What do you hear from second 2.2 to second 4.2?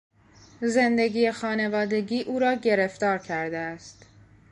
او را گرفتار کرده است.